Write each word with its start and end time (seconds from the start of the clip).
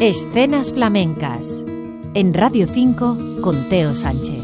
Escenas 0.00 0.72
flamencas 0.72 1.64
en 2.14 2.34
Radio 2.34 2.66
5 2.66 3.40
con 3.40 3.68
Teo 3.68 3.94
Sánchez. 3.94 4.42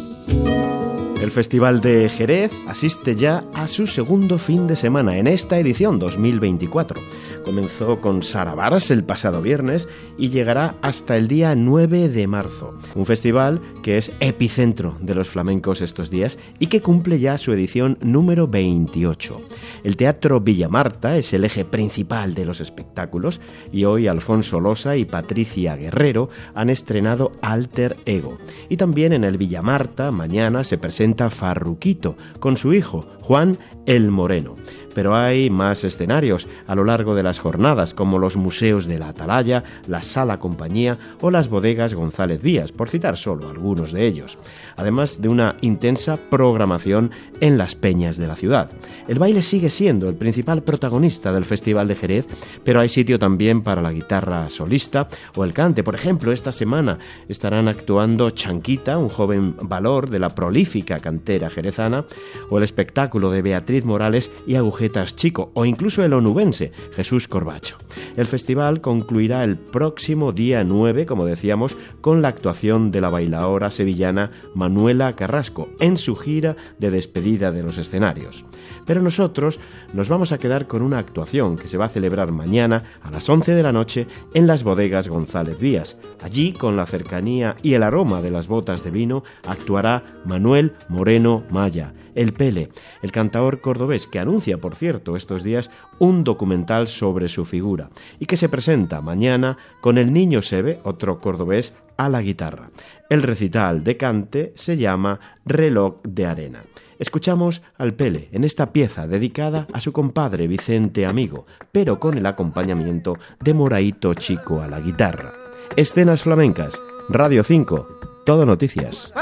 El 1.20 1.30
Festival 1.30 1.82
de 1.82 2.08
Jerez 2.08 2.50
asiste 2.66 3.14
ya 3.14 3.44
a 3.52 3.68
su 3.68 3.86
segundo 3.86 4.38
fin 4.38 4.66
de 4.66 4.74
semana 4.74 5.18
en 5.18 5.26
esta 5.26 5.58
edición 5.58 5.98
2024. 5.98 6.98
Comenzó 7.44 8.00
con 8.00 8.22
Saravaras 8.22 8.90
el 8.90 9.04
pasado 9.04 9.42
viernes 9.42 9.86
y 10.16 10.30
llegará 10.30 10.76
hasta 10.80 11.18
el 11.18 11.28
día 11.28 11.54
9 11.54 12.08
de 12.08 12.26
marzo. 12.26 12.74
Un 12.94 13.04
festival 13.04 13.60
que 13.82 13.98
es 13.98 14.12
epicentro 14.20 14.96
de 15.02 15.14
los 15.14 15.28
flamencos 15.28 15.82
estos 15.82 16.08
días 16.08 16.38
y 16.58 16.68
que 16.68 16.80
cumple 16.80 17.18
ya 17.18 17.36
su 17.36 17.52
edición 17.52 17.98
número 18.00 18.48
28. 18.48 19.42
El 19.84 19.98
Teatro 19.98 20.40
Villamarta 20.40 21.18
es 21.18 21.34
el 21.34 21.44
eje 21.44 21.66
principal 21.66 22.32
de 22.32 22.46
los 22.46 22.62
espectáculos 22.62 23.42
y 23.70 23.84
hoy 23.84 24.08
Alfonso 24.08 24.58
Losa 24.58 24.96
y 24.96 25.04
Patricia 25.04 25.76
Guerrero 25.76 26.30
han 26.54 26.70
estrenado 26.70 27.32
Alter 27.42 27.98
Ego. 28.06 28.38
Y 28.70 28.78
también 28.78 29.12
en 29.12 29.24
el 29.24 29.36
Villamarta 29.36 30.10
mañana 30.12 30.64
se 30.64 30.78
presenta 30.78 31.09
Farruquito 31.30 32.16
con 32.38 32.56
su 32.56 32.72
hijo, 32.72 33.04
Juan 33.30 33.56
el 33.86 34.10
Moreno 34.10 34.56
pero 34.94 35.14
hay 35.14 35.50
más 35.50 35.84
escenarios 35.84 36.48
a 36.66 36.74
lo 36.74 36.84
largo 36.84 37.14
de 37.14 37.22
las 37.22 37.38
jornadas, 37.38 37.94
como 37.94 38.18
los 38.18 38.36
museos 38.36 38.86
de 38.86 38.98
la 38.98 39.08
Atalaya, 39.08 39.64
la 39.86 40.02
Sala 40.02 40.38
Compañía 40.38 40.98
o 41.20 41.30
las 41.30 41.48
bodegas 41.48 41.94
González 41.94 42.42
Vías, 42.42 42.72
por 42.72 42.88
citar 42.88 43.16
solo 43.16 43.48
algunos 43.48 43.92
de 43.92 44.06
ellos, 44.06 44.38
además 44.76 45.20
de 45.20 45.28
una 45.28 45.56
intensa 45.60 46.16
programación 46.16 47.10
en 47.40 47.58
las 47.58 47.74
peñas 47.74 48.16
de 48.16 48.26
la 48.26 48.36
ciudad. 48.36 48.70
El 49.08 49.18
baile 49.18 49.42
sigue 49.42 49.70
siendo 49.70 50.08
el 50.08 50.14
principal 50.14 50.62
protagonista 50.62 51.32
del 51.32 51.44
Festival 51.44 51.88
de 51.88 51.96
Jerez, 51.96 52.28
pero 52.64 52.80
hay 52.80 52.88
sitio 52.88 53.18
también 53.18 53.62
para 53.62 53.82
la 53.82 53.92
guitarra 53.92 54.50
solista 54.50 55.08
o 55.36 55.44
el 55.44 55.52
cante. 55.52 55.82
Por 55.82 55.94
ejemplo, 55.94 56.32
esta 56.32 56.52
semana 56.52 56.98
estarán 57.28 57.68
actuando 57.68 58.30
Chanquita, 58.30 58.98
un 58.98 59.08
joven 59.08 59.54
valor 59.62 60.10
de 60.10 60.18
la 60.18 60.30
prolífica 60.30 60.98
cantera 60.98 61.50
jerezana, 61.50 62.04
o 62.48 62.58
el 62.58 62.64
espectáculo 62.64 63.19
de 63.28 63.42
Beatriz 63.42 63.84
Morales 63.84 64.30
y 64.46 64.54
Agujero 64.54 64.80
Chico 65.04 65.50
o 65.52 65.66
incluso 65.66 66.02
el 66.02 66.14
onubense 66.14 66.72
Jesús 66.94 67.28
Corbacho. 67.28 67.76
El 68.16 68.26
festival 68.26 68.80
concluirá 68.80 69.44
el 69.44 69.58
próximo 69.58 70.32
día 70.32 70.64
9, 70.64 71.04
como 71.04 71.26
decíamos, 71.26 71.76
con 72.00 72.22
la 72.22 72.28
actuación 72.28 72.90
de 72.90 73.02
la 73.02 73.10
bailaora 73.10 73.70
sevillana 73.70 74.30
Manuela 74.54 75.14
Carrasco 75.16 75.68
en 75.80 75.98
su 75.98 76.16
gira 76.16 76.56
de 76.78 76.90
despedida 76.90 77.52
de 77.52 77.62
los 77.62 77.76
escenarios. 77.76 78.44
Pero 78.86 79.02
nosotros 79.02 79.60
nos 79.92 80.08
vamos 80.08 80.32
a 80.32 80.38
quedar 80.38 80.66
con 80.66 80.82
una 80.82 80.98
actuación 80.98 81.56
que 81.56 81.68
se 81.68 81.76
va 81.76 81.86
a 81.86 81.90
celebrar 81.90 82.32
mañana 82.32 82.84
a 83.02 83.10
las 83.10 83.28
11 83.28 83.54
de 83.54 83.62
la 83.62 83.72
noche 83.72 84.06
en 84.34 84.46
las 84.46 84.62
bodegas 84.62 85.08
González 85.08 85.58
Vías. 85.58 85.98
Allí, 86.22 86.52
con 86.52 86.76
la 86.76 86.86
cercanía 86.86 87.56
y 87.62 87.74
el 87.74 87.82
aroma 87.82 88.22
de 88.22 88.30
las 88.30 88.48
botas 88.48 88.82
de 88.84 88.90
vino, 88.90 89.24
actuará 89.46 90.20
Manuel 90.24 90.72
Moreno 90.88 91.44
Maya 91.50 91.92
el 92.14 92.32
Pele, 92.32 92.70
el 93.02 93.12
cantador 93.12 93.60
cordobés 93.60 94.06
que 94.06 94.18
anuncia, 94.18 94.58
por 94.58 94.74
cierto, 94.74 95.16
estos 95.16 95.42
días 95.42 95.70
un 95.98 96.24
documental 96.24 96.88
sobre 96.88 97.28
su 97.28 97.44
figura 97.44 97.90
y 98.18 98.26
que 98.26 98.36
se 98.36 98.48
presenta 98.48 99.00
mañana 99.00 99.56
con 99.80 99.98
el 99.98 100.12
niño 100.12 100.42
Sebe, 100.42 100.80
otro 100.84 101.20
cordobés, 101.20 101.74
a 101.96 102.08
la 102.08 102.22
guitarra. 102.22 102.70
El 103.10 103.22
recital 103.22 103.84
de 103.84 103.96
cante 103.96 104.52
se 104.56 104.76
llama 104.76 105.20
Reloj 105.44 105.96
de 106.02 106.26
Arena. 106.26 106.64
Escuchamos 106.98 107.62
al 107.78 107.94
Pele 107.94 108.28
en 108.32 108.44
esta 108.44 108.72
pieza 108.72 109.06
dedicada 109.06 109.66
a 109.72 109.80
su 109.80 109.92
compadre 109.92 110.46
Vicente 110.46 111.06
Amigo, 111.06 111.46
pero 111.72 111.98
con 111.98 112.16
el 112.16 112.26
acompañamiento 112.26 113.16
de 113.40 113.54
Moraito 113.54 114.14
Chico 114.14 114.60
a 114.60 114.68
la 114.68 114.80
guitarra. 114.80 115.32
Escenas 115.76 116.22
flamencas, 116.22 116.80
Radio 117.08 117.42
5, 117.42 118.22
todo 118.26 118.44
noticias. 118.44 119.12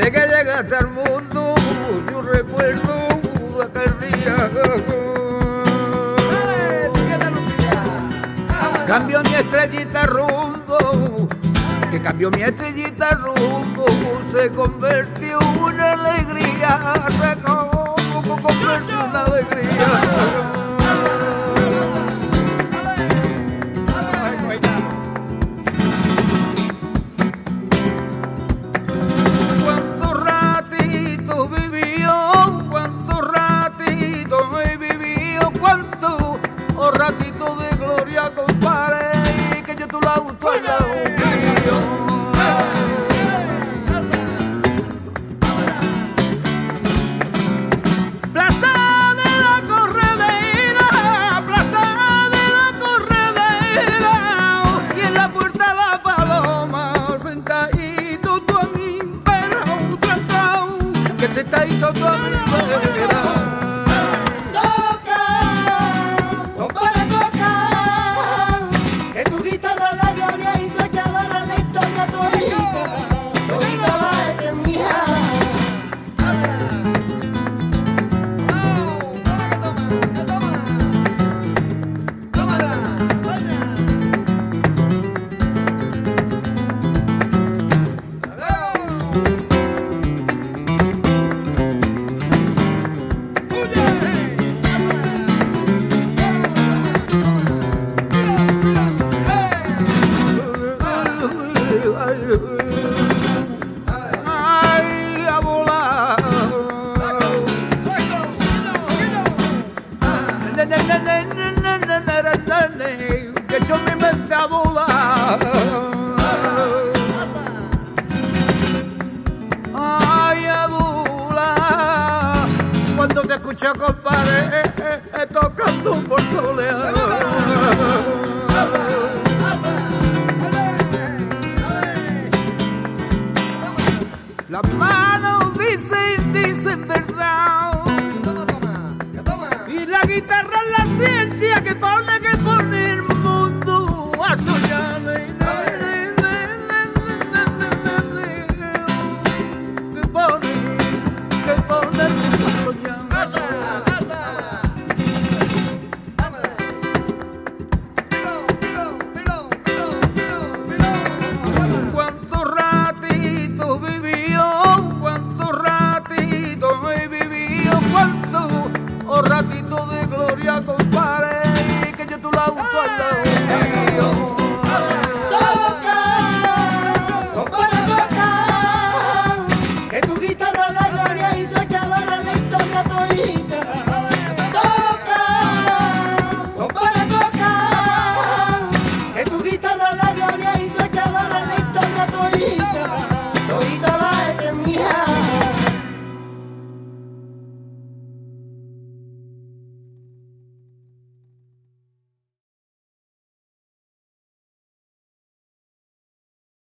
Hasta 0.00 0.78
el 0.78 0.86
mundo, 0.88 1.54
yo 2.10 2.22
recuerdo 2.22 3.08
aquel 3.62 3.98
día. 4.00 4.50
Cambio 8.86 9.22
mi 9.22 9.34
estrellita 9.34 10.06
rumbo, 10.06 11.28
que 11.90 12.00
cambió 12.00 12.30
mi 12.30 12.42
estrellita 12.42 13.10
rumbo, 13.10 13.86
se 14.32 14.50
convirtió 14.50 15.40
en 15.40 15.58
una 15.62 15.92
alegría, 15.92 16.94
se 17.20 17.42
convirtió 17.42 18.74
en 18.74 19.08
una 19.08 19.24
alegría. 19.24 20.67
Manos 61.38 61.70
dicen, 61.70 62.80
dicen 62.82 62.97